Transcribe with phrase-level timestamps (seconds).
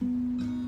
[0.00, 0.59] Right, what's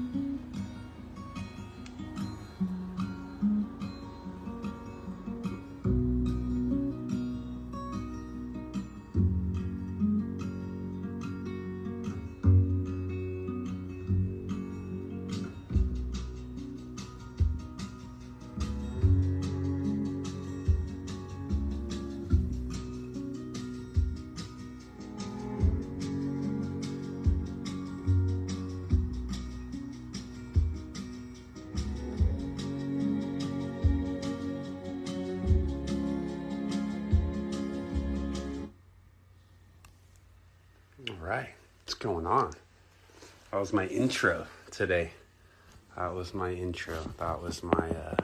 [42.02, 42.52] going on?
[43.52, 45.12] That was my intro today.
[45.96, 46.98] That was my intro.
[47.18, 48.16] That was my uh,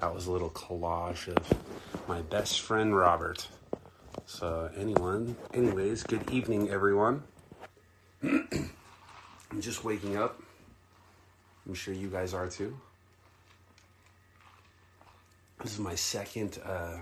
[0.00, 3.46] that was a little collage of my best friend Robert.
[4.26, 7.22] So anyone, anyways, good evening everyone.
[8.24, 8.70] I'm
[9.60, 10.42] just waking up.
[11.66, 12.76] I'm sure you guys are too.
[15.62, 16.96] This is my second uh,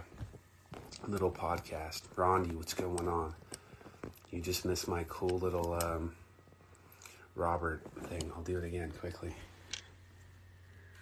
[1.08, 2.02] little podcast.
[2.16, 3.34] Rondi, what's going on?
[4.32, 6.12] You just missed my cool little um,
[7.36, 8.32] Robert thing.
[8.34, 9.34] I'll do it again quickly.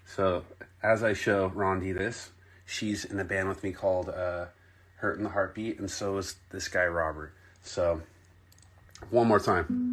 [0.05, 0.45] So,
[0.83, 2.31] as I show Rondi this,
[2.67, 4.47] she's in a band with me called uh,
[4.97, 7.33] Hurt in the Heartbeat, and so is this guy Robert.
[7.63, 8.03] So,
[9.11, 9.90] one more time.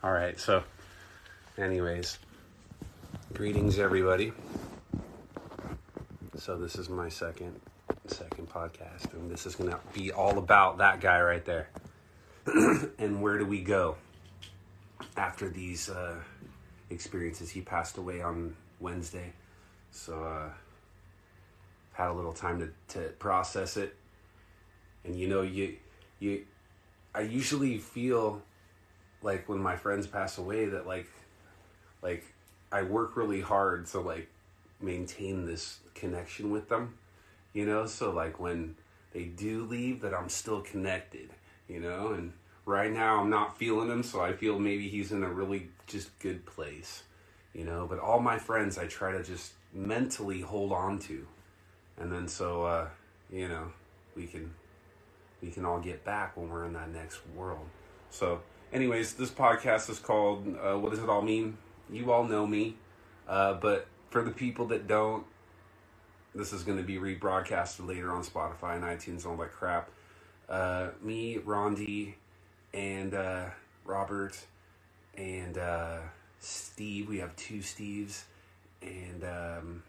[0.00, 0.62] All right, so,
[1.56, 2.20] anyways,
[3.34, 4.32] greetings everybody.
[6.36, 7.60] So this is my second
[8.06, 11.68] second podcast, and this is gonna be all about that guy right there.
[12.46, 13.96] and where do we go
[15.16, 16.14] after these uh,
[16.90, 17.50] experiences?
[17.50, 19.32] He passed away on Wednesday,
[19.90, 20.50] so uh,
[21.94, 23.96] had a little time to, to process it.
[25.04, 25.74] And you know, you
[26.20, 26.44] you,
[27.16, 28.42] I usually feel
[29.22, 31.08] like when my friends pass away that like
[32.02, 32.24] like
[32.70, 34.28] I work really hard to like
[34.80, 36.94] maintain this connection with them,
[37.52, 37.86] you know?
[37.86, 38.76] So like when
[39.12, 41.30] they do leave that I'm still connected,
[41.68, 42.12] you know?
[42.12, 42.32] And
[42.66, 46.16] right now I'm not feeling him, so I feel maybe he's in a really just
[46.20, 47.02] good place,
[47.52, 47.86] you know?
[47.88, 51.26] But all my friends I try to just mentally hold on to.
[51.96, 52.88] And then so uh,
[53.30, 53.72] you know,
[54.14, 54.54] we can
[55.42, 57.66] we can all get back when we're in that next world.
[58.10, 58.40] So
[58.72, 61.56] anyways, this podcast is called uh, What Does It All Mean?
[61.90, 62.76] You all know me,
[63.28, 65.24] uh, but for the people that don't,
[66.34, 69.90] this is going to be rebroadcasted later on Spotify and iTunes and all that crap.
[70.48, 72.14] Uh, me, Rondi,
[72.74, 73.46] and uh,
[73.84, 74.38] Robert,
[75.16, 75.98] and uh,
[76.40, 77.08] Steve.
[77.08, 78.22] We have two Steves,
[78.82, 79.82] and um,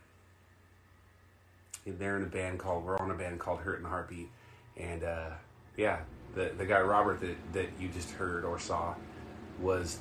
[1.86, 2.86] they're in a band called.
[2.86, 4.30] We're on a band called Hurt and Heartbeat,
[4.78, 5.30] and uh,
[5.78, 6.00] yeah,
[6.36, 8.96] the the guy Robert that that you just heard or saw
[9.60, 10.00] was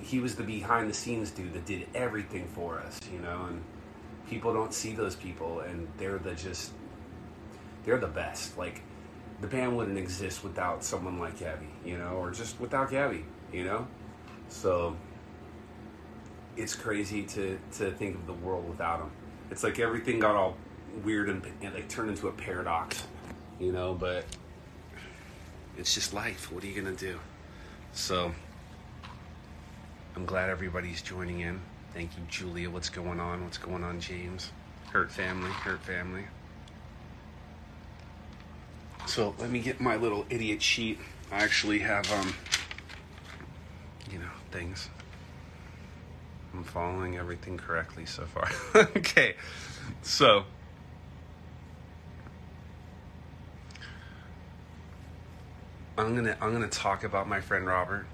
[0.00, 3.62] he was the behind the scenes dude that did everything for us, you know, and
[4.28, 6.72] people don't see those people and they're the just
[7.84, 8.56] they're the best.
[8.56, 8.82] Like
[9.40, 13.64] the band wouldn't exist without someone like Gabby, you know, or just without Gabby, you
[13.64, 13.86] know?
[14.48, 14.96] So
[16.56, 19.10] it's crazy to to think of the world without him.
[19.50, 20.56] It's like everything got all
[21.04, 23.04] weird and, and like turned into a paradox,
[23.58, 24.24] you know, but
[25.76, 26.52] it's just life.
[26.52, 27.18] What are you gonna do?
[27.92, 28.32] So
[30.16, 31.60] I'm glad everybody's joining in.
[31.94, 32.70] Thank you, Julia.
[32.70, 33.42] What's going on?
[33.44, 34.52] What's going on, James?
[34.92, 36.24] Hurt family, hurt family.
[39.06, 40.98] So let me get my little idiot sheet.
[41.32, 42.32] I actually have um
[44.10, 44.88] you know, things.
[46.52, 48.50] I'm following everything correctly so far.
[48.96, 49.36] okay.
[50.02, 50.44] So
[56.00, 58.06] I'm gonna I'm gonna talk about my friend Robert.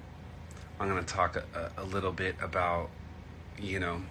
[0.80, 2.90] I'm gonna talk a, a, little bit about
[3.60, 4.02] you know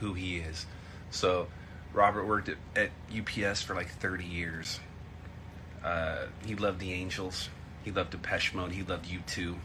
[0.00, 0.66] who he is.
[1.10, 1.48] So
[1.94, 4.80] Robert worked at, at UPS for like 30 years.
[5.82, 7.48] Uh, he loved the Angels.
[7.84, 8.72] He loved Depeche Mode.
[8.72, 9.56] He loved U2.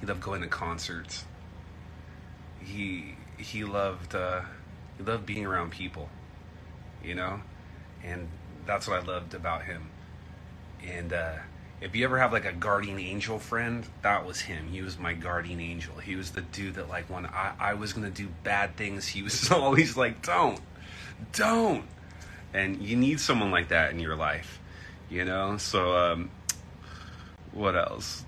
[0.00, 1.24] He loved going to concerts.
[2.60, 4.42] He he loved uh,
[4.96, 6.08] he loved being around people,
[7.02, 7.40] you know,
[8.04, 8.28] and
[8.64, 9.90] that's what I loved about him.
[10.86, 11.38] And uh,
[11.80, 14.68] if you ever have like a guardian angel friend, that was him.
[14.70, 15.96] He was my guardian angel.
[15.96, 19.22] He was the dude that like when I, I was gonna do bad things, he
[19.22, 20.60] was always like, "Don't,
[21.32, 21.84] don't."
[22.52, 24.58] And you need someone like that in your life,
[25.10, 25.58] you know.
[25.58, 26.30] So, um,
[27.52, 28.24] what else?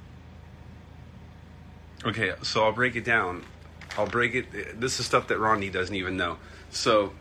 [2.04, 3.44] Okay, so I'll break it down.
[3.98, 4.80] I'll break it.
[4.80, 6.38] This is stuff that Rondi doesn't even know.
[6.70, 7.12] So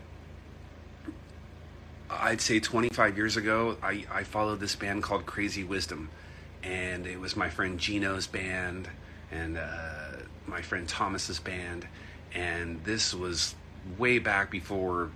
[2.10, 6.10] I'd say 25 years ago, I, I followed this band called Crazy Wisdom.
[6.62, 8.88] And it was my friend Gino's band
[9.30, 10.16] and uh,
[10.46, 11.86] my friend Thomas's band.
[12.34, 13.54] And this was
[13.96, 15.10] way back before,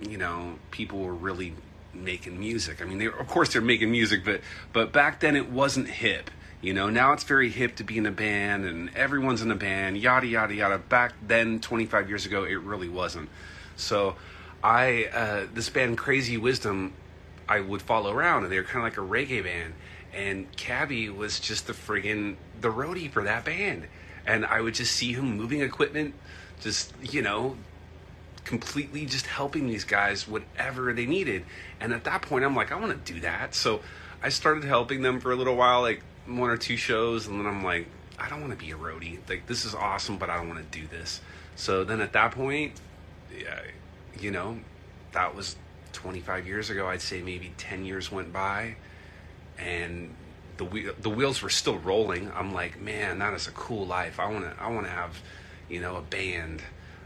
[0.00, 1.54] you know, people were really
[1.94, 2.80] making music.
[2.82, 4.40] I mean, they, of course they're making music, but
[4.72, 6.30] but back then it wasn't hip.
[6.60, 9.56] You know, now it's very hip to be in a band and everyone's in a
[9.56, 10.78] band, yada yada yada.
[10.78, 13.28] Back then, 25 years ago, it really wasn't.
[13.76, 14.16] So
[14.62, 16.94] I uh, this band Crazy Wisdom
[17.48, 19.74] I would follow around and they were kind of like a reggae band.
[20.14, 23.86] And Cabby was just the friggin' the roadie for that band.
[24.26, 26.14] And I would just see him moving equipment
[26.60, 27.56] just you know
[28.44, 31.44] completely just helping these guys whatever they needed.
[31.80, 33.54] And at that point I'm like I want to do that.
[33.54, 33.80] So
[34.22, 37.46] I started helping them for a little while like one or two shows and then
[37.46, 37.86] I'm like
[38.18, 39.18] I don't want to be a roadie.
[39.28, 41.20] Like this is awesome but I don't want to do this.
[41.56, 42.80] So then at that point
[43.36, 43.60] yeah
[44.18, 44.58] you know,
[45.12, 45.56] that was
[45.92, 46.86] 25 years ago.
[46.86, 48.76] I'd say maybe 10 years went by,
[49.58, 50.14] and
[50.56, 52.30] the the wheels were still rolling.
[52.34, 54.18] I'm like, man, that is a cool life.
[54.18, 55.20] I wanna I wanna have,
[55.68, 56.62] you know, a band.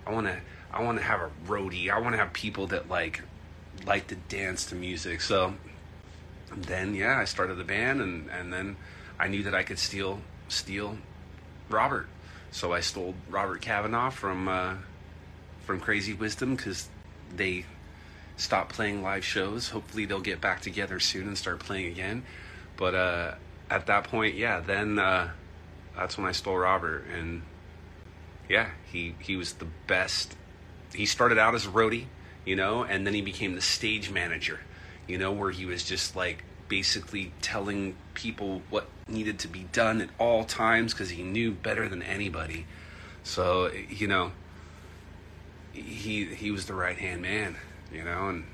[0.06, 0.40] I wanna
[0.72, 1.90] I wanna have a roadie.
[1.90, 3.22] I wanna have people that like
[3.86, 5.20] like to dance to music.
[5.20, 5.54] So
[6.56, 8.76] then yeah, I started the band, and and then
[9.18, 10.96] I knew that I could steal steal
[11.68, 12.08] Robert.
[12.50, 14.74] So I stole Robert Kavanaugh from uh,
[15.64, 16.88] from Crazy Wisdom because
[17.34, 17.64] they
[18.36, 19.70] stop playing live shows.
[19.70, 22.24] Hopefully, they'll get back together soon and start playing again.
[22.76, 23.34] But uh,
[23.70, 25.30] at that point, yeah, then uh,
[25.96, 27.42] that's when I stole Robert, and
[28.48, 30.36] yeah, he he was the best.
[30.94, 32.06] He started out as a roadie,
[32.44, 34.60] you know, and then he became the stage manager,
[35.06, 40.00] you know, where he was just like basically telling people what needed to be done
[40.00, 42.66] at all times because he knew better than anybody.
[43.24, 44.32] So you know,
[45.82, 47.56] he he was the right hand man,
[47.92, 48.44] you know, and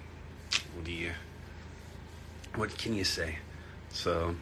[0.74, 1.12] what do you
[2.54, 3.38] what can you say?
[3.90, 4.36] So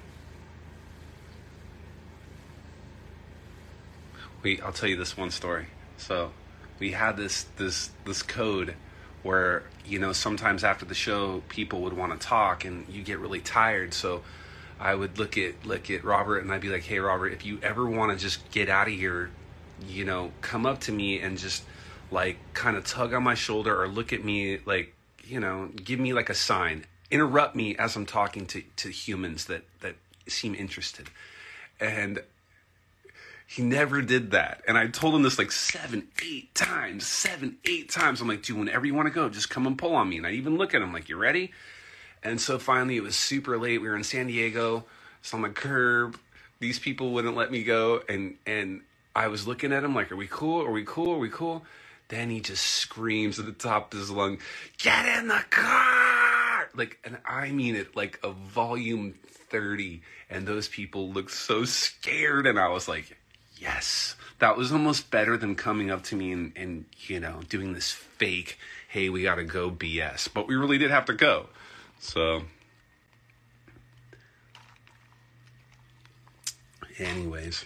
[4.42, 5.66] we I'll tell you this one story.
[5.96, 6.32] So
[6.78, 8.74] we had this this this code
[9.22, 13.18] where you know sometimes after the show people would want to talk and you get
[13.18, 14.22] really tired so
[14.80, 17.58] I would look at look at Robert and I'd be like, "Hey Robert, if you
[17.62, 19.30] ever want to just get out of here,
[19.86, 21.62] you know, come up to me and just
[22.10, 26.00] like kind of tug on my shoulder or look at me like you know give
[26.00, 26.84] me like a sign.
[27.10, 29.96] Interrupt me as i'm talking to, to humans that that
[30.28, 31.08] seem interested.
[31.80, 32.22] And
[33.46, 34.62] he never did that.
[34.66, 38.20] And i told him this like seven eight times seven eight times.
[38.20, 40.18] I'm like dude whenever you want to go just come and pull on me.
[40.18, 41.52] And i even look at him like you ready?
[42.22, 43.80] And so finally it was super late.
[43.80, 44.84] We were in san diego.
[45.20, 46.18] It's on the curb.
[46.58, 48.02] These people wouldn't let me go.
[48.08, 48.82] And and
[49.14, 50.64] i was looking at him like are we cool?
[50.64, 51.14] Are we cool?
[51.14, 51.64] Are we cool
[52.10, 54.38] then he just screams at the top of his lung,
[54.78, 59.14] "Get in the car!" Like, and I mean it like a volume
[59.48, 60.02] thirty.
[60.28, 63.16] And those people looked so scared, and I was like,
[63.56, 67.72] "Yes." That was almost better than coming up to me and, and you know doing
[67.72, 70.28] this fake, "Hey, we gotta go" BS.
[70.28, 71.48] But we really did have to go,
[72.00, 72.44] so.
[76.98, 77.64] Anyways.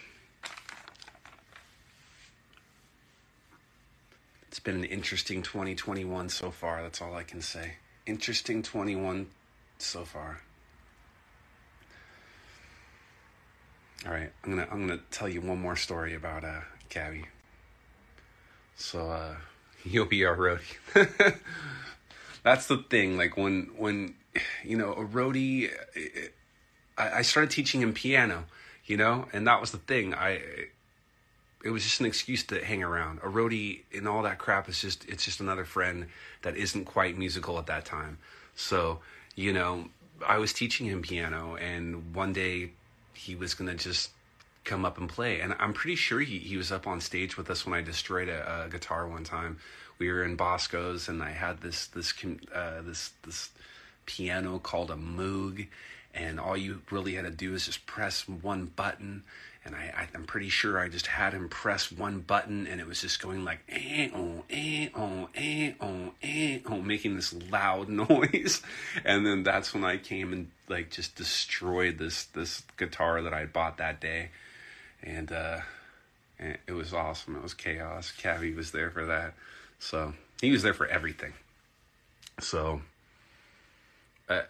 [4.65, 6.83] Been an interesting 2021 so far.
[6.83, 7.75] That's all I can say.
[8.07, 9.29] Interesting 21
[9.79, 10.41] so far.
[14.07, 17.25] All right, I'm gonna I'm gonna tell you one more story about uh Gabby.
[18.77, 19.37] So uh,
[19.85, 21.39] you'll be our roadie.
[22.43, 23.17] That's the thing.
[23.17, 24.15] Like when when
[24.63, 25.71] you know a roadie,
[26.99, 28.45] I, I started teaching him piano.
[28.87, 30.15] You know, and that was the thing.
[30.15, 30.43] I
[31.65, 33.19] it was just an excuse to hang around.
[33.21, 36.07] A roadie and all that crap is just it's just another friend
[36.43, 38.19] that isn't quite musical at that time.
[38.55, 39.01] So,
[39.35, 39.87] you know,
[40.25, 42.73] I was teaching him piano and one day
[43.15, 44.11] he was to just
[44.65, 45.41] come up and play.
[45.41, 48.29] And I'm pretty sure he, he was up on stage with us when I destroyed
[48.29, 49.59] a, a guitar one time.
[49.99, 52.13] We were in Bosco's and I had this this
[52.55, 53.49] uh, this this
[54.05, 55.67] piano called a Moog
[56.15, 59.25] and all you really had to do is just press one button.
[59.67, 62.87] And I, I am pretty sure I just had him press one button and it
[62.87, 67.89] was just going like eh oh eh oh eh oh eh oh making this loud
[68.11, 68.63] noise.
[69.05, 73.47] And then that's when I came and like just destroyed this this guitar that I
[73.47, 74.31] bought that day.
[75.03, 75.61] And uh
[76.39, 77.37] it was awesome.
[77.37, 78.13] It was chaos.
[78.21, 79.35] Cavi was there for that.
[79.79, 81.33] So he was there for everything.
[82.41, 82.83] So
[84.29, 84.43] uh,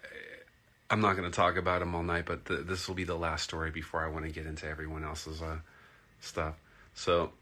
[0.91, 3.17] I'm not going to talk about him all night, but the, this will be the
[3.17, 5.59] last story before I want to get into everyone else's uh,
[6.21, 6.55] stuff.
[6.95, 7.33] So,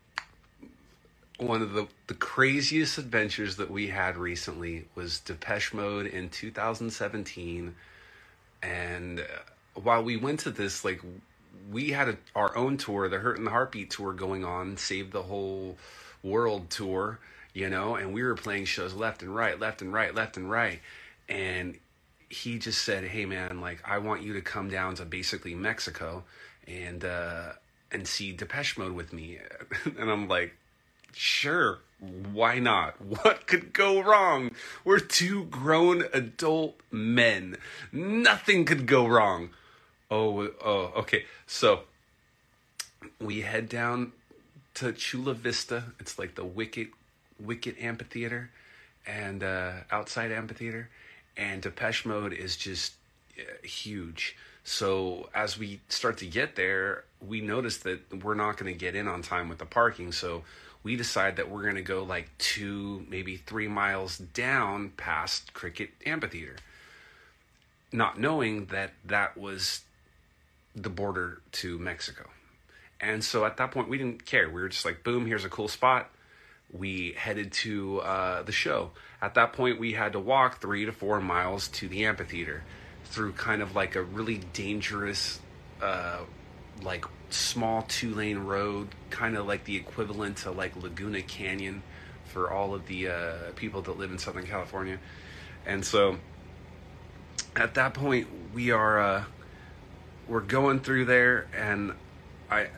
[1.39, 7.75] one of the, the craziest adventures that we had recently was Depeche Mode in 2017.
[8.63, 9.25] And uh,
[9.75, 11.01] while we went to this, like,
[11.71, 15.11] we had a, our own tour, the Hurt and the Heartbeat tour going on, Save
[15.11, 15.77] the Whole
[16.23, 17.19] World tour,
[17.55, 20.51] you know, and we were playing shows left and right, left and right, left and
[20.51, 20.81] right.
[21.29, 21.79] And
[22.33, 26.25] he just said, "Hey man, like I want you to come down to basically Mexico
[26.67, 27.53] and uh
[27.91, 29.39] and see Depeche Mode with me."
[29.99, 30.57] and I'm like,
[31.13, 33.01] "Sure, why not?
[33.23, 34.51] What could go wrong?
[34.83, 37.59] We're two grown adult men.
[37.93, 39.51] Nothing could go wrong."
[40.11, 41.25] Oh, oh, okay.
[41.47, 41.83] So
[43.21, 44.13] we head down
[44.75, 45.85] to Chula Vista.
[46.01, 46.89] It's like the Wicked
[47.39, 48.51] Wicked Amphitheater
[49.07, 50.89] and uh outside amphitheater
[51.37, 52.95] and Depeche Mode is just
[53.39, 54.37] uh, huge.
[54.65, 58.95] So as we start to get there, we notice that we're not going to get
[58.95, 60.13] in on time with the parking.
[60.13, 60.45] So
[60.83, 65.91] we decide that we're going to go like two, maybe three miles down past Cricket
[66.07, 66.57] Amphitheater,
[67.93, 69.83] not knowing that that was
[70.75, 72.29] the border to Mexico.
[73.01, 74.49] And so at that point, we didn't care.
[74.49, 76.09] We were just like, boom, here's a cool spot.
[76.73, 78.91] We headed to uh, the show.
[79.21, 82.65] At that point, we had to walk three to four miles to the amphitheater
[83.05, 85.39] through kind of like a really dangerous,
[85.83, 86.21] uh,
[86.83, 91.83] like small two lane road, kind of like the equivalent to like Laguna Canyon
[92.25, 94.99] for all of the uh, people that live in Southern California.
[95.67, 96.17] And so
[97.55, 99.25] at that point, we are uh,
[100.27, 101.93] we're going through there, and
[102.51, 102.69] I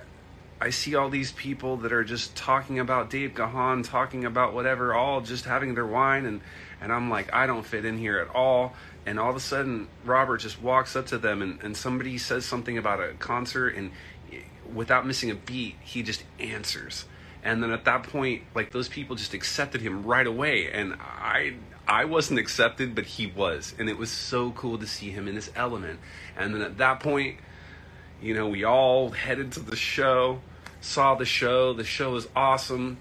[0.64, 4.94] I see all these people that are just talking about Dave Gahan, talking about whatever,
[4.94, 6.40] all just having their wine, and
[6.80, 8.72] and I'm like, I don't fit in here at all.
[9.04, 12.46] And all of a sudden, Robert just walks up to them, and, and somebody says
[12.46, 13.90] something about a concert, and
[14.72, 17.04] without missing a beat, he just answers.
[17.42, 21.56] And then at that point, like those people just accepted him right away, and I
[21.86, 25.34] I wasn't accepted, but he was, and it was so cool to see him in
[25.34, 26.00] his element.
[26.38, 27.36] And then at that point
[28.24, 30.40] you know, we all headed to the show,
[30.84, 31.72] saw the show.
[31.72, 32.98] The show was awesome.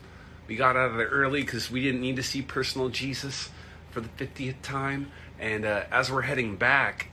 [0.47, 3.49] We got out of there early because we didn't need to see Personal Jesus
[3.91, 5.11] for the 50th time.
[5.39, 7.09] And uh, as we're heading back,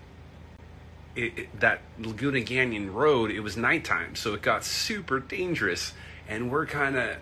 [1.17, 5.93] it, it, that Laguna Canyon road, it was nighttime, so it got super dangerous.
[6.29, 7.17] And we're kind of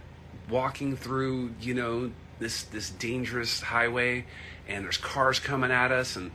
[0.50, 4.26] walking through, you know, this this dangerous highway,
[4.68, 6.30] and there's cars coming at us, and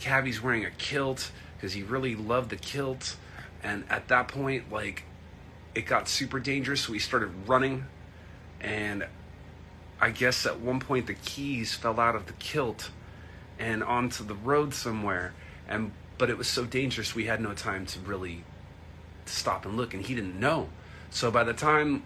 [0.00, 3.16] Cavi's wearing a kilt because he really loved the kilt.
[3.62, 5.04] And at that point, like,
[5.76, 6.80] it got super dangerous.
[6.80, 7.84] So we started running.
[8.60, 9.06] And
[10.00, 12.90] I guess at one point the keys fell out of the kilt
[13.58, 15.34] and onto the road somewhere.
[15.68, 18.42] And but it was so dangerous we had no time to really
[19.26, 20.70] stop and look and he didn't know.
[21.10, 22.02] So by the time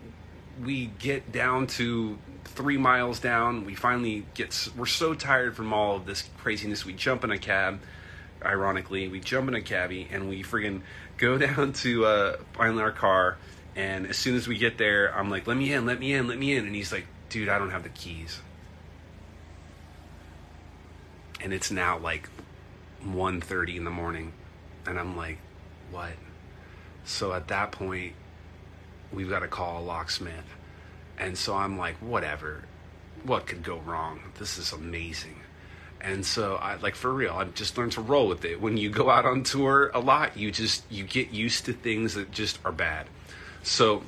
[0.64, 5.94] we get down to three miles down, we finally get we're so tired from all
[5.94, 6.84] of this craziness.
[6.84, 7.80] We jump in a cab.
[8.42, 10.80] Ironically, we jump in a cabbie and we friggin'
[11.20, 13.36] go down to uh, find our car,
[13.76, 16.28] and as soon as we get there, I'm like, "Let me in, let me in,
[16.28, 18.40] let me in," and he's like, "Dude, I don't have the keys."
[21.40, 22.28] And it's now like
[23.02, 24.32] 1.30 in the morning,
[24.86, 25.38] and I'm like,
[25.90, 26.12] "What?"
[27.04, 28.14] So at that point,
[29.12, 30.54] we've got to call a locksmith,
[31.18, 32.64] and so I'm like, "Whatever,
[33.22, 34.32] what could go wrong?
[34.38, 35.40] This is amazing."
[36.00, 37.34] and so I like for real.
[37.34, 38.60] I've just learned to roll with it.
[38.60, 42.14] When you go out on tour a lot, you just you get used to things
[42.14, 43.06] that just are bad.
[43.62, 44.02] So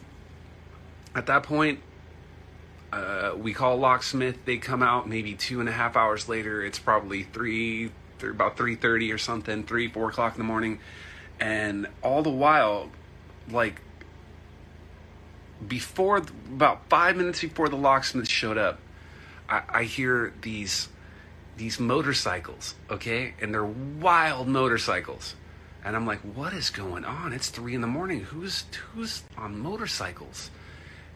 [1.15, 1.81] at that point,
[2.93, 4.45] uh, we call locksmith.
[4.45, 6.63] They come out maybe two and a half hours later.
[6.65, 7.91] It's probably three,
[8.23, 10.79] about three thirty or something, three four o'clock in the morning,
[11.41, 12.91] and all the while,
[13.51, 13.81] like
[15.67, 18.79] before about five minutes before the locksmith showed up,
[19.49, 20.89] I, I hear these
[21.57, 23.35] these motorcycles, okay?
[23.41, 25.35] And they're wild motorcycles.
[25.85, 27.33] And I'm like, what is going on?
[27.33, 28.21] It's three in the morning.
[28.21, 30.51] Who's who's on motorcycles?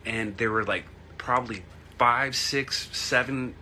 [0.05, 0.85] And there were like
[1.19, 1.63] probably
[1.99, 3.55] five, six, seven,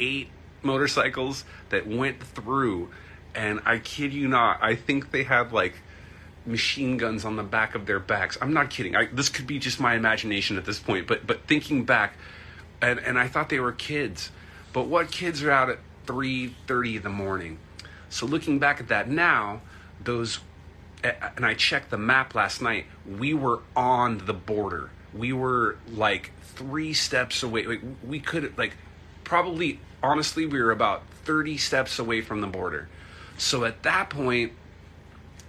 [0.00, 0.28] eight
[0.62, 2.90] motorcycles that went through.
[3.34, 5.74] And I kid you not, I think they had like
[6.46, 8.38] machine guns on the back of their backs.
[8.40, 8.96] I'm not kidding.
[8.96, 12.14] I, this could be just my imagination at this point, but but thinking back,
[12.80, 14.30] and and I thought they were kids,
[14.72, 17.58] but what kids are out at 3:30 in the morning?
[18.08, 19.60] So looking back at that now,
[20.02, 20.40] those
[21.02, 22.86] and I checked the map last night.
[23.06, 24.90] We were on the border.
[25.12, 27.66] We were like three steps away.
[27.66, 28.76] Like, we could like
[29.22, 32.88] probably honestly we were about 30 steps away from the border.
[33.36, 34.52] So at that point,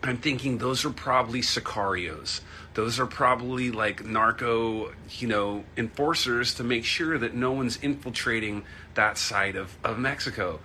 [0.04, 2.42] I'm thinking those are probably sicarios.
[2.74, 8.66] Those are probably like narco, you know, enforcers to make sure that no one's infiltrating
[8.96, 10.60] that side of, of Mexico.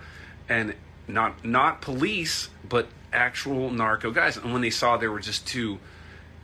[0.49, 0.75] And
[1.13, 4.37] not not police, but actual narco guys.
[4.37, 5.79] And when they saw there were just two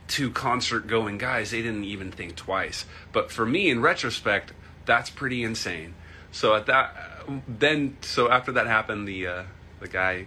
[0.06, 2.84] two concert going guys, they didn't even think twice.
[3.12, 4.52] But for me, in retrospect,
[4.86, 5.94] that's pretty insane.
[6.32, 9.42] So at that, then so after that happened, the uh,
[9.80, 10.26] the guy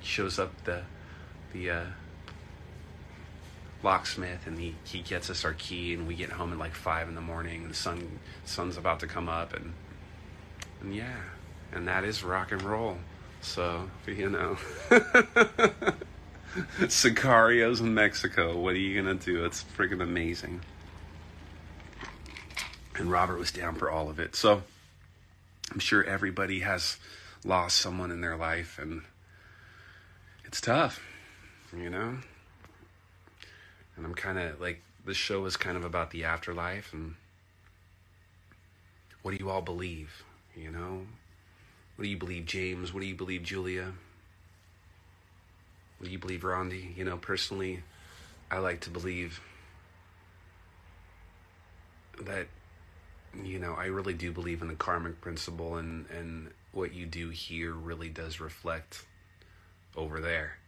[0.00, 0.82] shows up the
[1.52, 1.84] the uh,
[3.82, 7.08] locksmith and he, he gets us our key and we get home at like five
[7.08, 9.72] in the morning and the sun sun's about to come up and
[10.80, 11.16] and yeah
[11.72, 12.96] and that is rock and roll
[13.42, 14.56] so you know.
[16.82, 19.44] Sicarios in mexico what are you gonna do?
[19.44, 20.60] It's freaking amazing.
[22.96, 24.34] And robert was down for all of it.
[24.36, 24.62] So
[25.70, 26.98] i'm sure everybody has
[27.44, 29.02] lost someone in their life and
[30.44, 31.00] it's tough
[31.76, 32.18] you know?
[33.96, 37.14] And I'm kind of like this show is kind of about the afterlife and
[39.22, 40.24] what do you all believe?
[40.56, 41.06] You know,
[42.02, 42.92] what do you believe, James?
[42.92, 43.92] What do you believe, Julia?
[45.98, 46.96] What do you believe, Rondi?
[46.96, 47.84] You know, personally,
[48.50, 49.40] I like to believe
[52.22, 52.48] that
[53.40, 57.28] you know I really do believe in the karmic principle, and and what you do
[57.28, 59.06] here really does reflect
[59.96, 60.58] over there.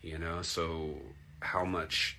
[0.00, 0.94] You know, so
[1.40, 2.18] how much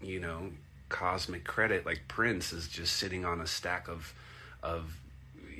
[0.00, 0.52] you know,
[0.88, 4.14] cosmic credit like Prince is just sitting on a stack of
[4.62, 5.00] of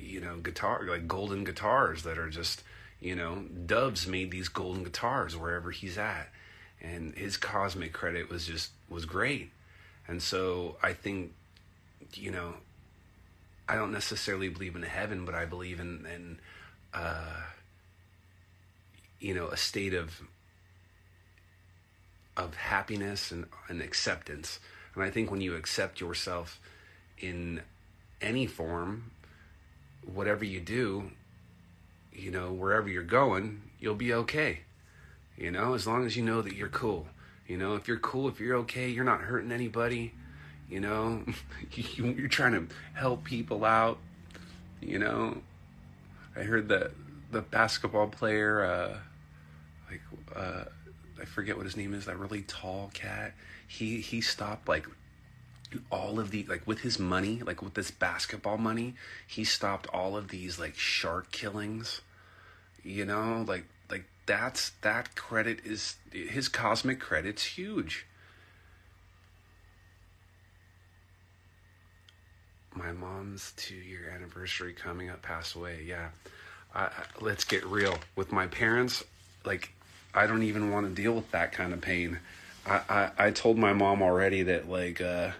[0.05, 2.63] you know, guitar like golden guitars that are just,
[2.99, 6.29] you know, Doves made these golden guitars wherever he's at.
[6.81, 9.51] And his cosmic credit was just was great.
[10.07, 11.33] And so I think
[12.13, 12.53] you know,
[13.67, 16.39] I don't necessarily believe in heaven, but I believe in in
[16.93, 17.41] uh
[19.19, 20.21] you know, a state of
[22.37, 24.59] of happiness and, and acceptance.
[24.93, 26.59] And I think when you accept yourself
[27.17, 27.61] in
[28.21, 29.11] any form,
[30.13, 31.11] whatever you do,
[32.13, 34.59] you know, wherever you're going, you'll be okay.
[35.37, 37.07] You know, as long as you know that you're cool.
[37.47, 40.13] You know, if you're cool, if you're okay, you're not hurting anybody.
[40.69, 41.23] You know,
[41.71, 43.99] you're trying to help people out.
[44.81, 45.37] You know,
[46.35, 46.91] I heard that
[47.31, 48.97] the basketball player, uh,
[49.89, 50.01] like,
[50.35, 50.65] uh,
[51.21, 53.33] I forget what his name is, that really tall cat.
[53.67, 54.87] He he stopped like
[55.91, 58.95] all of the like with his money, like with this basketball money,
[59.27, 62.01] he stopped all of these like shark killings.
[62.83, 68.05] You know, like like that's that credit is his cosmic credit's huge.
[72.73, 75.83] My mom's two year anniversary coming up passed away.
[75.85, 76.09] Yeah.
[76.73, 79.03] I, I, let's get real with my parents.
[79.45, 79.71] Like
[80.13, 82.19] I don't even want to deal with that kind of pain.
[82.65, 85.31] I, I, I told my mom already that like uh,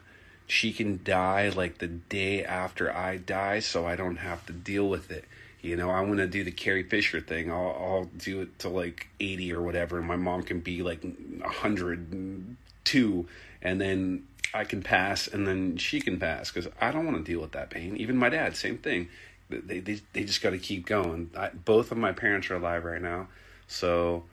[0.48, 4.88] she can die like the day after I die, so I don't have to deal
[4.88, 5.26] with it.
[5.62, 7.52] You know, I want to do the Carrie Fisher thing.
[7.52, 11.04] I'll, I'll do it to like 80 or whatever, and my mom can be like
[11.04, 13.28] 102,
[13.64, 17.24] and then I can pass, and then she can pass because I don't want to
[17.24, 17.98] deal with that pain.
[17.98, 19.10] Even my dad, same thing.
[19.50, 21.32] They, they, they just got to keep going.
[21.36, 23.30] I, both of my parents are alive right now,
[23.68, 24.24] so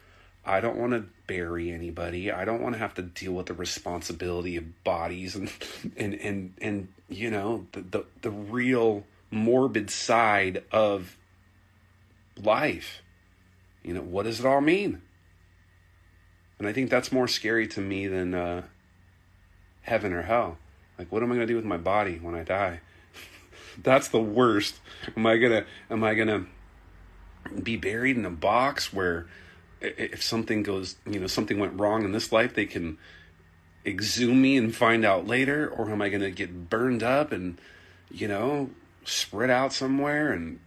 [0.45, 2.33] I don't want to bury anybody.
[2.33, 5.51] I don't want to have to deal with the responsibility of bodies and
[5.97, 11.17] and and and you know the the, the real morbid side of
[12.43, 13.03] life.
[13.83, 15.03] You know, what does it all mean?
[16.59, 18.63] And I think that's more scary to me than uh,
[19.83, 20.59] heaven or hell.
[20.97, 22.81] Like, what am I going to do with my body when I die?
[23.83, 24.77] that's the worst.
[25.17, 26.47] Am I gonna am I gonna
[27.63, 29.27] be buried in a box where
[29.83, 32.99] if something goes, you know, something went wrong in this life, they can
[33.85, 37.61] exhume me and find out later, or am I going to get burned up and,
[38.11, 38.71] you know,
[39.05, 40.33] spread out somewhere?
[40.33, 40.61] And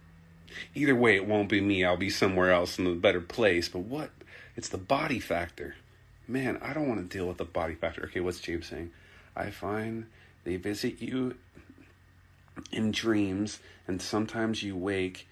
[0.74, 1.84] either way, it won't be me.
[1.84, 3.68] I'll be somewhere else in a better place.
[3.68, 4.10] But what?
[4.54, 5.76] It's the body factor.
[6.28, 8.04] Man, I don't want to deal with the body factor.
[8.06, 8.90] Okay, what's James saying?
[9.34, 10.06] I find
[10.44, 11.36] they visit you
[12.72, 15.28] in dreams, and sometimes you wake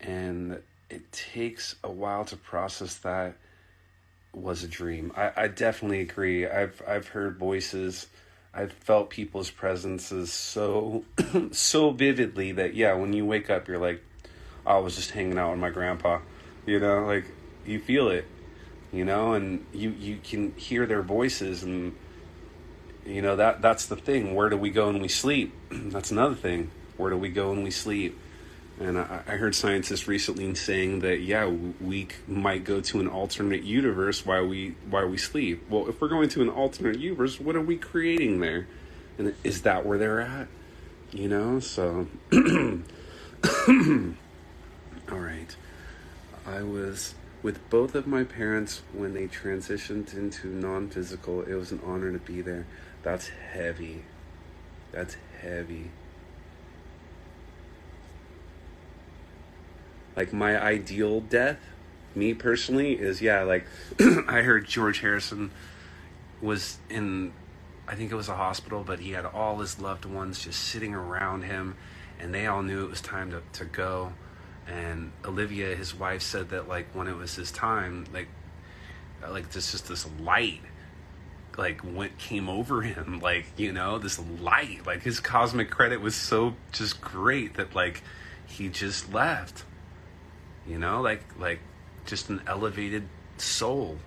[0.00, 3.36] and it takes a while to process that
[4.32, 5.12] was a dream.
[5.16, 6.46] I, I definitely agree.
[6.46, 8.06] I've I've heard voices.
[8.52, 11.04] I've felt people's presences so
[11.52, 14.02] so vividly that yeah, when you wake up, you're like,
[14.66, 16.20] oh, I was just hanging out with my grandpa.
[16.66, 17.24] You know, like
[17.64, 18.26] you feel it.
[18.92, 21.96] You know, and you you can hear their voices, and
[23.06, 24.34] you know that that's the thing.
[24.34, 25.54] Where do we go when we sleep?
[25.70, 26.70] that's another thing.
[26.96, 28.18] Where do we go when we sleep?
[28.80, 33.62] And I, I heard scientists recently saying that yeah, we might go to an alternate
[33.62, 35.68] universe while we while we sleep.
[35.68, 38.66] Well, if we're going to an alternate universe, what are we creating there?
[39.18, 40.48] And is that where they're at?
[41.12, 42.38] You know, so all
[45.10, 45.54] right.
[46.46, 51.42] I was with both of my parents when they transitioned into non-physical.
[51.42, 52.66] It was an honor to be there.
[53.02, 54.04] That's heavy.
[54.92, 55.90] That's heavy.
[60.20, 61.58] Like my ideal death
[62.14, 63.66] me personally is yeah like
[64.28, 65.50] i heard george harrison
[66.42, 67.32] was in
[67.88, 70.94] i think it was a hospital but he had all his loved ones just sitting
[70.94, 71.74] around him
[72.20, 74.12] and they all knew it was time to, to go.
[74.66, 78.28] And olivia his wife said that like when it was his time like
[79.24, 80.60] uh, like this just this light
[81.58, 84.86] like went came over him like you know this light.
[84.86, 88.02] Like his cosmic credit was so just great that like
[88.46, 89.64] he just left
[90.66, 91.60] you know like like
[92.06, 93.98] just an elevated soul.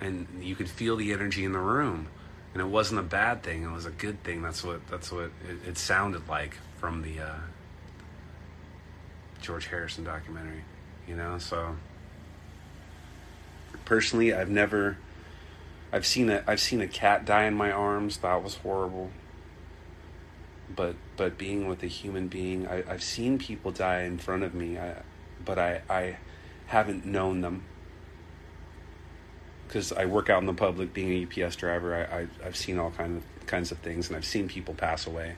[0.00, 2.08] And you could feel the energy in the room.
[2.54, 4.42] And it wasn't a bad thing it was a good thing.
[4.42, 7.34] That's what that's what it, it sounded like from the uh,
[9.42, 10.62] george harrison documentary
[11.06, 11.38] you know?
[11.38, 11.76] So
[13.84, 14.96] personally i've never
[15.92, 18.18] i've seen a i've seen a cat die in my arms.
[18.18, 19.10] That was horrible
[20.74, 24.54] but but being with a human being, I, I've seen people die in front of
[24.54, 25.02] me, I,
[25.44, 26.16] but I I
[26.66, 27.64] haven't known them
[29.66, 31.94] because I work out in the public, being a UPS driver.
[31.94, 35.06] I, I I've seen all kind of kinds of things, and I've seen people pass
[35.06, 35.36] away.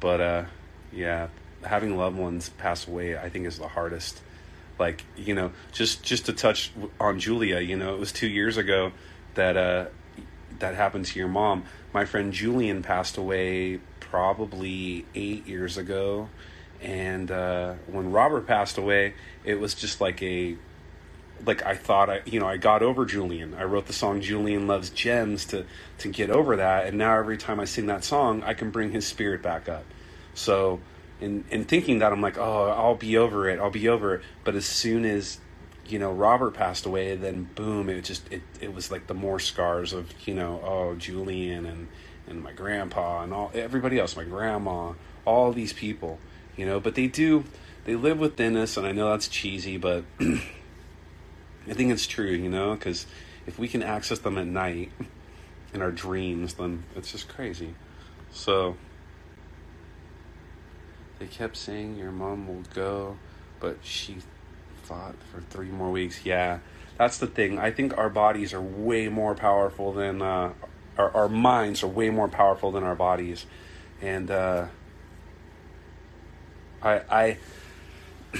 [0.00, 0.44] But uh,
[0.92, 1.28] yeah,
[1.62, 4.20] having loved ones pass away, I think is the hardest.
[4.78, 8.56] Like you know, just just to touch on Julia, you know, it was two years
[8.56, 8.92] ago
[9.34, 9.86] that uh,
[10.58, 11.64] that happened to your mom.
[11.92, 16.28] My friend Julian passed away probably eight years ago.
[16.80, 19.14] And uh, when Robert passed away,
[19.44, 20.56] it was just like a
[21.44, 23.54] like I thought I you know I got over Julian.
[23.54, 25.66] I wrote the song Julian Loves Gems to
[25.98, 28.90] to get over that and now every time I sing that song I can bring
[28.90, 29.84] his spirit back up.
[30.32, 30.80] So
[31.20, 33.58] in in thinking that I'm like, "Oh, I'll be over it.
[33.58, 35.38] I'll be over it." But as soon as
[35.86, 39.38] you know Robert passed away, then boom, it just it it was like the more
[39.38, 41.88] scars of, you know, oh, Julian and
[42.28, 44.92] and my grandpa and all everybody else, my grandma,
[45.24, 46.18] all these people,
[46.56, 47.44] you know, but they do
[47.84, 52.48] they live within us and I know that's cheesy, but I think it's true, you
[52.48, 53.06] know, cuz
[53.46, 54.90] if we can access them at night
[55.74, 57.74] in our dreams, then it's just crazy.
[58.30, 58.76] So
[61.18, 63.18] they kept saying your mom will go,
[63.60, 64.18] but she
[64.82, 66.24] fought for 3 more weeks.
[66.24, 66.58] Yeah.
[66.98, 67.58] That's the thing.
[67.58, 70.52] I think our bodies are way more powerful than uh,
[70.98, 73.46] our, our minds are way more powerful than our bodies,
[74.00, 74.66] and uh,
[76.82, 77.38] I, I,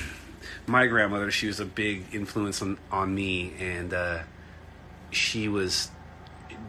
[0.66, 4.18] my grandmother, she was a big influence on on me, and uh,
[5.10, 5.90] she was.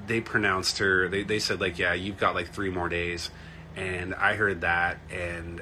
[0.07, 1.09] They pronounced her.
[1.09, 3.29] They they said like, yeah, you've got like three more days,
[3.75, 5.61] and I heard that, and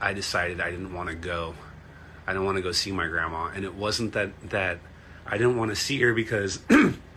[0.00, 1.54] I decided I didn't want to go.
[2.26, 4.78] I didn't want to go see my grandma, and it wasn't that that
[5.26, 6.60] I didn't want to see her because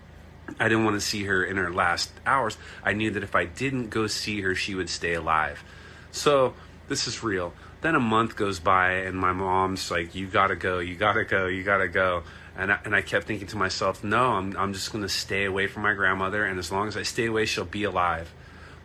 [0.59, 2.57] I didn't want to see her in her last hours.
[2.83, 5.63] I knew that if I didn't go see her, she would stay alive.
[6.11, 6.53] So
[6.87, 7.53] this is real.
[7.81, 11.47] Then a month goes by, and my mom's like, "You gotta go, you gotta go,
[11.47, 12.23] you gotta go."
[12.55, 15.67] And I, and I kept thinking to myself, "No, I'm I'm just gonna stay away
[15.67, 18.31] from my grandmother, and as long as I stay away, she'll be alive."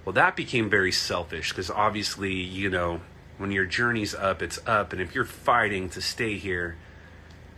[0.05, 3.03] Well, that became very selfish because obviously, you know,
[3.37, 6.77] when your journey's up, it's up, and if you're fighting to stay here,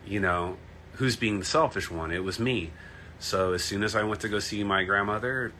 [0.05, 0.57] you know,
[0.95, 2.11] who's being the selfish one?
[2.11, 2.71] It was me.
[3.21, 5.53] So as soon as I went to go see my grandmother,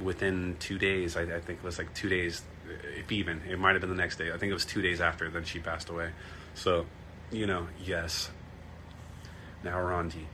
[0.00, 2.42] within two days, I, I think it was like two days,
[2.96, 4.30] if even, it might have been the next day.
[4.32, 6.10] I think it was two days after, then she passed away.
[6.54, 6.86] So,
[7.32, 8.30] you know, yes.
[9.64, 10.28] Now we're on D.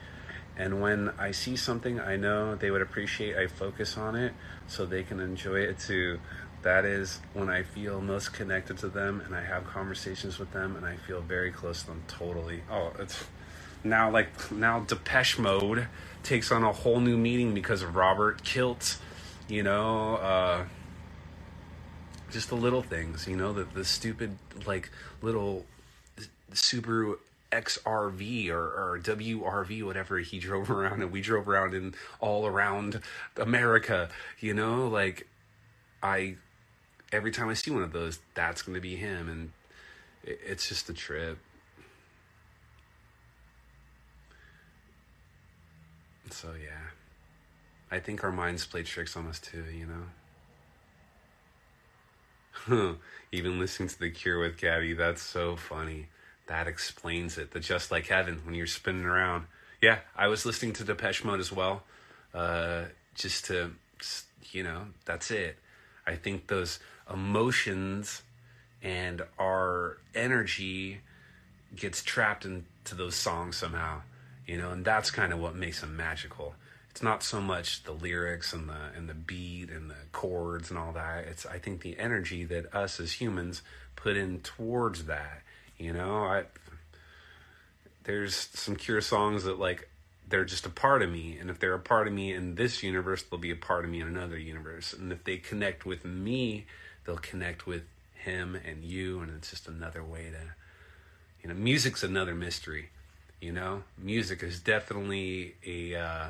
[0.56, 4.34] And when I see something I know they would appreciate, I focus on it
[4.66, 6.20] so they can enjoy it too.
[6.60, 10.76] That is when I feel most connected to them and I have conversations with them
[10.76, 12.62] and I feel very close to them totally.
[12.70, 13.24] Oh, it's
[13.84, 15.88] now like now Depeche Mode
[16.22, 18.98] takes on a whole new meaning because of Robert Kilt,
[19.48, 20.64] you know, uh,
[22.30, 24.90] just the little things, you know, the, the stupid, like,
[25.20, 25.66] little
[26.52, 27.16] Subaru
[27.50, 33.00] XRV or, or WRV, whatever he drove around, and we drove around in all around
[33.36, 34.08] America.
[34.40, 35.28] You know, like
[36.02, 36.36] I
[37.12, 39.52] every time I see one of those, that's going to be him, and
[40.24, 41.38] it, it's just a trip.
[46.32, 46.90] So yeah,
[47.90, 49.64] I think our minds play tricks on us too.
[49.72, 49.86] You
[52.66, 52.96] know.
[53.32, 56.06] Even listening to The Cure with Gabby, that's so funny.
[56.46, 57.50] That explains it.
[57.50, 59.46] The Just Like Heaven when you're spinning around.
[59.80, 61.82] Yeah, I was listening to Depeche Mode as well.
[62.34, 63.72] Uh, just to,
[64.52, 65.56] you know, that's it.
[66.06, 66.78] I think those
[67.12, 68.22] emotions
[68.82, 71.00] and our energy
[71.74, 74.02] gets trapped into those songs somehow,
[74.46, 76.54] you know, and that's kind of what makes them magical.
[76.90, 80.78] It's not so much the lyrics and the and the beat and the chords and
[80.78, 81.24] all that.
[81.26, 83.62] It's I think the energy that us as humans
[83.96, 85.42] put in towards that.
[85.78, 86.44] You know, I
[88.04, 89.88] there's some Cure songs that like
[90.28, 92.82] they're just a part of me, and if they're a part of me in this
[92.82, 94.92] universe, they'll be a part of me in another universe.
[94.92, 96.66] And if they connect with me,
[97.04, 97.82] they'll connect with
[98.14, 100.54] him and you, and it's just another way to,
[101.42, 102.90] you know, music's another mystery.
[103.42, 106.28] You know, music is definitely a, uh,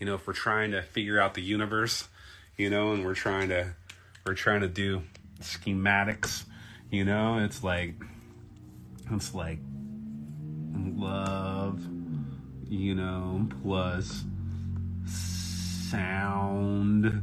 [0.00, 2.08] you know, if we're trying to figure out the universe,
[2.56, 3.74] you know, and we're trying to,
[4.26, 5.04] we're trying to do
[5.40, 6.46] schematics,
[6.90, 7.94] you know, it's like,
[9.12, 9.60] it's like
[10.96, 11.80] love,
[12.68, 14.24] you know, plus
[15.06, 17.22] sound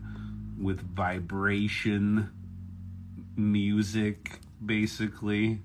[0.58, 2.32] with vibration
[3.36, 5.60] music basically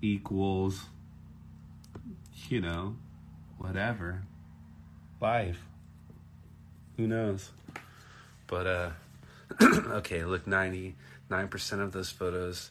[0.00, 0.86] equals
[2.50, 2.96] you know
[3.58, 4.22] whatever.
[5.20, 5.60] Life
[6.96, 7.50] who knows?
[8.46, 8.90] But uh
[9.62, 10.94] okay look 99%
[11.80, 12.70] of those photos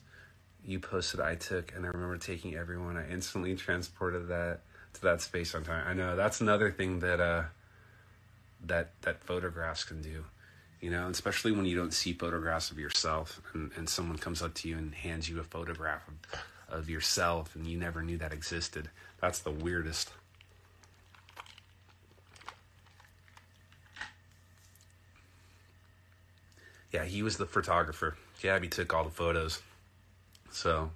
[0.65, 4.61] you posted i took and i remember taking everyone i instantly transported that
[4.93, 5.85] to that space on time.
[5.87, 7.43] I know that's another thing that uh
[8.65, 10.25] that that photographs can do
[10.81, 14.53] you know especially when you don't see photographs of yourself and, and someone comes up
[14.55, 16.39] to you and hands you a photograph of,
[16.73, 18.89] of yourself and you never knew that existed.
[19.21, 20.11] That's the weirdest.
[26.91, 28.17] Yeah he was the photographer.
[28.41, 29.61] Gabby took all the photos.
[30.51, 30.91] So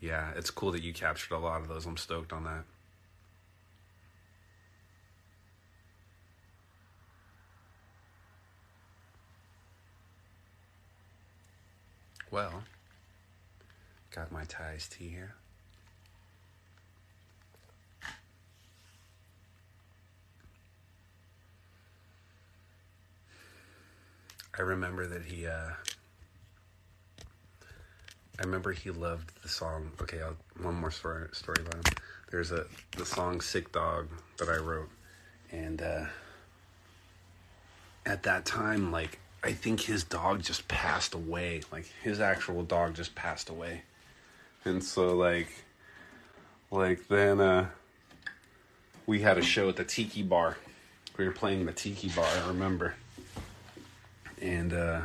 [0.00, 1.86] yeah it's cool that you captured a lot of those.
[1.86, 2.64] I'm stoked on that.
[12.30, 12.64] Well,
[14.16, 15.34] got my Thai's tea here.
[24.58, 25.72] I remember that he, uh,
[27.20, 29.90] I remember he loved the song.
[30.00, 31.94] Okay, I'll, one more story story about him.
[32.30, 32.64] There's a
[32.96, 34.88] the song "Sick Dog" that I wrote,
[35.52, 36.06] and uh,
[38.06, 41.60] at that time, like I think his dog just passed away.
[41.70, 43.82] Like his actual dog just passed away.
[44.66, 45.48] And so like
[46.72, 47.68] like then uh
[49.06, 50.56] we had a show at the tiki bar.
[51.16, 52.94] We were playing the tiki bar, I remember.
[54.42, 55.00] And uh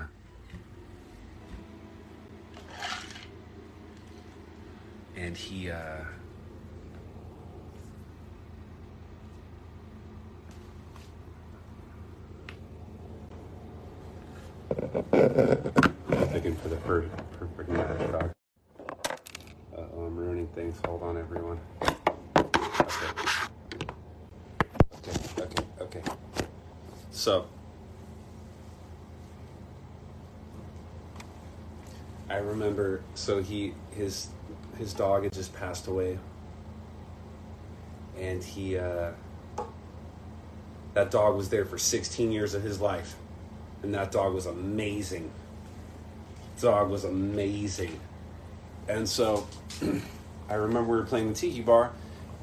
[5.15, 6.05] and he uh
[15.13, 18.31] Looking for the perfect, perfect dog.
[20.11, 20.77] I'm ruining things.
[20.85, 21.57] Hold on, everyone.
[21.81, 21.95] Okay.
[24.97, 26.01] Okay, okay, okay.
[27.11, 27.45] So,
[32.29, 33.03] I remember.
[33.15, 34.27] So he his
[34.77, 36.19] his dog had just passed away,
[38.19, 39.11] and he uh,
[40.93, 43.15] that dog was there for 16 years of his life
[43.81, 45.31] and that dog was amazing.
[46.59, 47.97] Dog was amazing.
[48.87, 49.47] And so
[50.49, 51.91] I remember we were playing the tiki bar,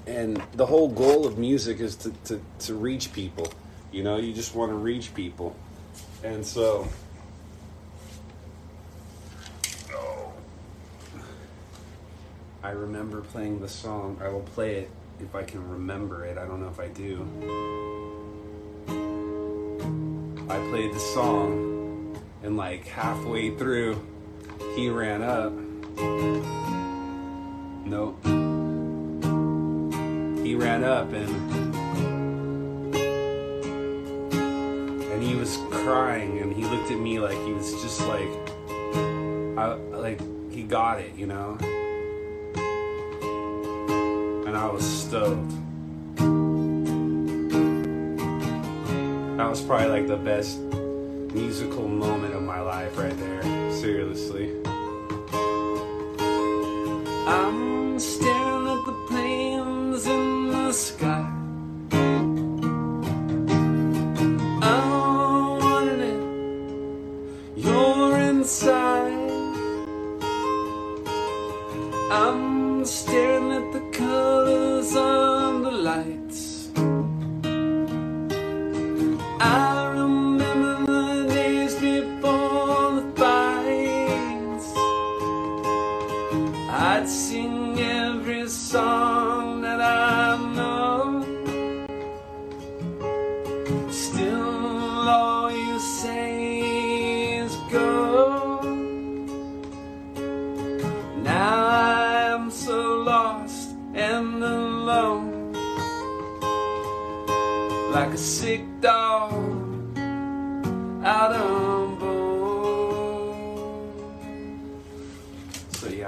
[0.06, 3.52] and the whole goal of music is to, to, to reach people.
[3.92, 5.56] You know, you just want to reach people.
[6.22, 6.88] And so
[12.62, 14.20] I remember playing the song.
[14.22, 16.38] I will play it if I can remember it.
[16.38, 17.26] I don't know if I do.
[20.50, 24.00] I played the song, and like halfway through,
[24.74, 25.52] he ran up.
[27.84, 28.24] Nope.
[30.44, 31.28] He ran up and
[35.12, 38.28] and he was crying, and he looked at me like he was just like,
[39.58, 40.20] I like
[40.52, 41.58] he got it, you know.
[44.46, 45.50] And I was stoked.
[49.36, 50.58] That was probably like the best
[51.34, 53.42] musical moment of my life right there.
[53.72, 54.54] Seriously.
[57.30, 60.37] I'm staring at the planes in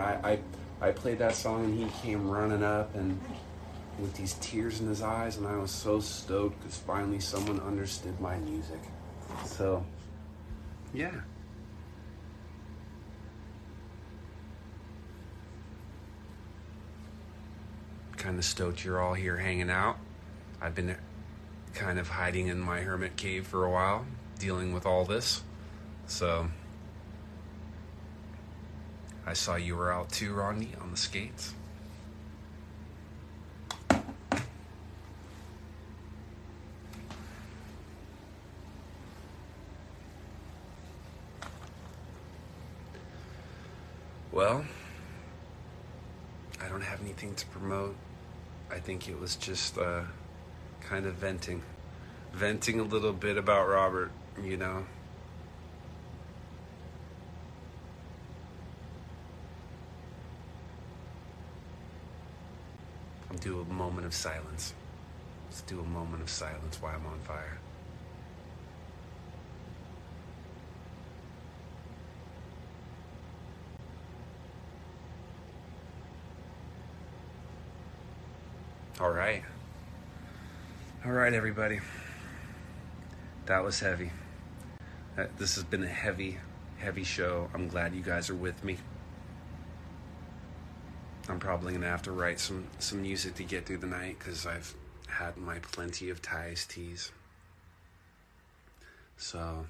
[0.00, 3.20] I, I I played that song and he came running up and
[3.98, 8.18] with these tears in his eyes, and I was so stoked because finally someone understood
[8.20, 8.80] my music.
[9.44, 9.84] So
[10.94, 11.12] yeah.
[18.16, 19.96] kind of stoked you're all here hanging out.
[20.60, 20.94] I've been
[21.72, 24.04] kind of hiding in my hermit cave for a while,
[24.38, 25.42] dealing with all this.
[26.06, 26.48] So
[29.26, 31.54] I saw you were out too, Rodney, on the skates.
[44.32, 44.64] Well,
[46.62, 47.96] I don't have anything to promote.
[48.70, 50.02] I think it was just uh,
[50.80, 51.62] kind of venting.
[52.32, 54.86] Venting a little bit about Robert, you know.
[63.30, 64.74] I'll do a moment of silence.
[65.46, 67.58] Let's do a moment of silence while I'm on fire.
[79.00, 79.42] All right.
[81.06, 81.80] All right, everybody.
[83.46, 84.10] That was heavy.
[85.38, 86.36] This has been a heavy,
[86.76, 87.48] heavy show.
[87.54, 88.76] I'm glad you guys are with me.
[91.30, 94.46] I'm probably gonna have to write some some music to get through the night because
[94.46, 94.74] I've
[95.06, 97.12] had my plenty of ties teas.
[99.16, 99.66] So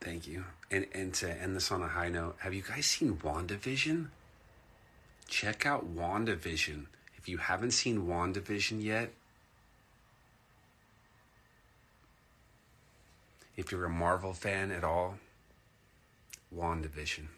[0.00, 0.44] thank you.
[0.70, 4.08] And and to end this on a high note, have you guys seen WandaVision?
[5.28, 6.86] Check out WandaVision.
[7.18, 9.10] If you haven't seen WandaVision yet,
[13.56, 15.18] if you're a Marvel fan at all,
[16.54, 17.28] WandaVision.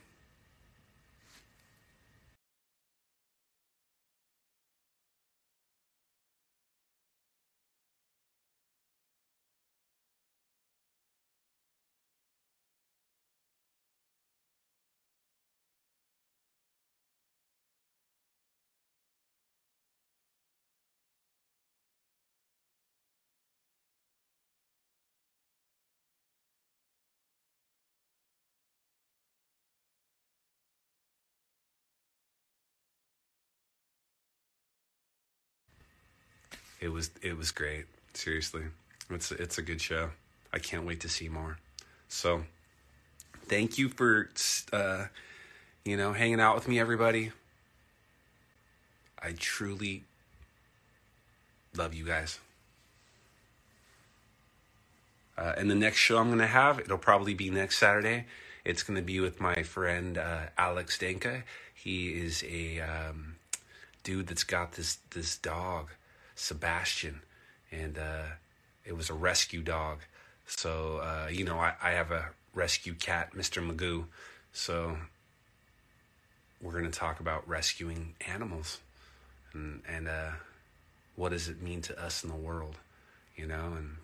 [36.80, 37.86] It was it was great.
[38.14, 38.62] Seriously,
[39.10, 40.10] it's it's a good show.
[40.52, 41.58] I can't wait to see more.
[42.08, 42.44] So,
[43.46, 44.30] thank you for
[44.72, 45.06] uh,
[45.84, 47.32] you know hanging out with me, everybody.
[49.20, 50.04] I truly
[51.76, 52.38] love you guys.
[55.36, 58.26] Uh, and the next show I'm to have, it'll probably be next Saturday.
[58.64, 61.44] It's to be with my friend uh, Alex Denka.
[61.72, 63.36] He is a um,
[64.02, 65.90] dude that's got this this dog,
[66.38, 67.22] Sebastian,
[67.70, 68.24] and uh,
[68.84, 69.98] it was a rescue dog.
[70.46, 74.04] So uh, you know, I, I have a rescue cat, Mister Magoo.
[74.52, 74.96] So
[76.60, 78.78] we're going to talk about rescuing animals
[79.52, 80.30] and and uh,
[81.16, 82.76] what does it mean to us in the world,
[83.36, 83.96] you know, and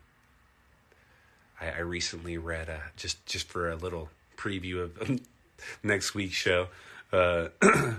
[1.60, 5.20] I, I recently read uh, just just for a little preview of
[5.82, 6.68] next week's show.
[7.12, 7.48] Uh,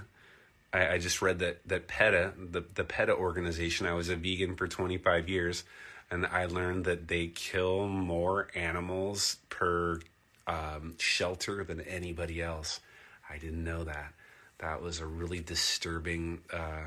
[0.75, 3.87] I, I just read that that PETA, the the PETA organization.
[3.87, 5.63] I was a vegan for 25 years,
[6.11, 9.99] and I learned that they kill more animals per
[10.47, 12.81] um, shelter than anybody else.
[13.29, 14.13] I didn't know that.
[14.59, 16.83] That was a really disturbing uh,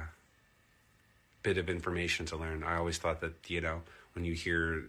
[1.42, 2.62] bit of information to learn.
[2.62, 3.82] I always thought that, you know,
[4.14, 4.84] when you hear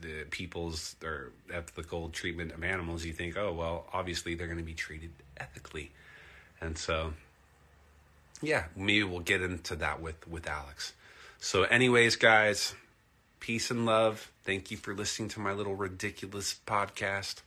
[0.00, 4.64] the people's or ethical treatment of animals, you think, oh, well, obviously they're going to
[4.64, 5.90] be treated ethically.
[6.60, 7.14] And so,
[8.42, 10.92] yeah, maybe we'll get into that with, with Alex.
[11.40, 12.74] So, anyways, guys,
[13.40, 14.30] peace and love.
[14.44, 17.42] Thank you for listening to my little ridiculous podcast.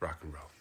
[0.00, 0.55] Rock and roll.